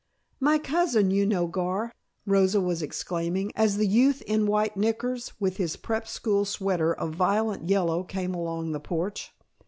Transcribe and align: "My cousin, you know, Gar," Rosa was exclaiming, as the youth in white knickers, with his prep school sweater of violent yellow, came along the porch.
"My 0.39 0.57
cousin, 0.57 1.11
you 1.11 1.27
know, 1.27 1.45
Gar," 1.45 1.91
Rosa 2.25 2.59
was 2.59 2.81
exclaiming, 2.81 3.51
as 3.55 3.77
the 3.77 3.85
youth 3.85 4.23
in 4.23 4.47
white 4.47 4.75
knickers, 4.75 5.31
with 5.39 5.57
his 5.57 5.75
prep 5.75 6.07
school 6.07 6.43
sweater 6.43 6.91
of 6.91 7.13
violent 7.13 7.69
yellow, 7.69 8.01
came 8.03 8.33
along 8.33 8.71
the 8.71 8.79
porch. 8.79 9.31